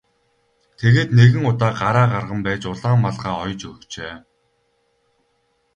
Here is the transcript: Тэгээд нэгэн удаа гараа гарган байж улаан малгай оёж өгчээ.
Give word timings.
Тэгээд 0.79 1.09
нэгэн 1.17 1.43
удаа 1.51 1.71
гараа 1.79 2.07
гарган 2.13 2.39
байж 2.45 2.61
улаан 2.71 2.97
малгай 3.03 3.33
оёж 3.43 3.59
өгчээ. 3.71 4.13